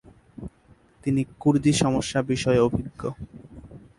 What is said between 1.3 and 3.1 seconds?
'কুর্দি সমস্যা' বিষয়ে অভিজ্ঞ।